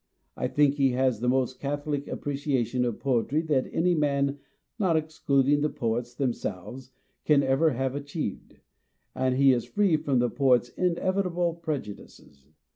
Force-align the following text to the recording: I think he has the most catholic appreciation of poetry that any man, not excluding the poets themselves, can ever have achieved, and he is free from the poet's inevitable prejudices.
I 0.35 0.47
think 0.47 0.73
he 0.73 0.93
has 0.93 1.19
the 1.19 1.29
most 1.29 1.59
catholic 1.59 2.07
appreciation 2.07 2.85
of 2.85 2.99
poetry 2.99 3.43
that 3.43 3.69
any 3.71 3.93
man, 3.93 4.39
not 4.79 4.97
excluding 4.97 5.61
the 5.61 5.69
poets 5.69 6.15
themselves, 6.15 6.89
can 7.23 7.43
ever 7.43 7.73
have 7.73 7.93
achieved, 7.93 8.61
and 9.13 9.35
he 9.35 9.53
is 9.53 9.65
free 9.65 9.97
from 9.97 10.17
the 10.17 10.31
poet's 10.31 10.69
inevitable 10.69 11.53
prejudices. 11.53 12.47